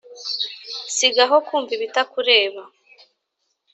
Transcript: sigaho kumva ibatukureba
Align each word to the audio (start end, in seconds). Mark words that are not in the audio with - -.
sigaho 0.95 1.35
kumva 1.47 1.71
ibatukureba 1.77 2.61